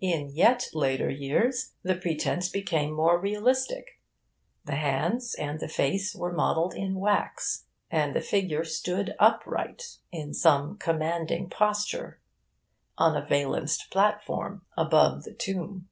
In 0.00 0.30
yet 0.30 0.68
later 0.72 1.12
days, 1.12 1.74
the 1.82 1.94
pretence 1.94 2.48
became 2.48 2.92
more 2.94 3.20
realistic. 3.20 4.00
The 4.64 4.76
hands 4.76 5.34
and 5.34 5.60
the 5.60 5.68
face 5.68 6.14
were 6.16 6.32
modelled 6.32 6.72
in 6.72 6.94
wax; 6.94 7.66
and 7.90 8.16
the 8.16 8.22
figure 8.22 8.64
stood 8.64 9.14
upright, 9.18 9.98
in 10.10 10.32
some 10.32 10.78
commanding 10.78 11.50
posture, 11.50 12.22
on 12.96 13.14
a 13.14 13.26
valanced 13.26 13.90
platform 13.90 14.62
above 14.78 15.24
the 15.24 15.34
tomb. 15.34 15.90